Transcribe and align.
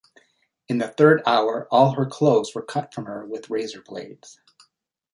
In 0.67 0.79
the 0.79 0.87
third 0.87 1.21
hour 1.27 1.67
all 1.69 1.91
her 1.91 2.07
clothes 2.07 2.55
were 2.55 2.63
cut 2.65 2.91
from 2.91 3.05
her 3.05 3.23
with 3.23 3.51
razor 3.51 3.83
blades. 3.83 4.39